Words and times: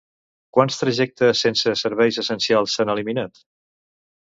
Quants 0.57 0.79
trajectes 0.83 1.43
sense 1.47 1.75
serveis 1.83 2.19
essencials 2.23 2.77
s'han 2.79 2.95
eliminat? 2.97 3.45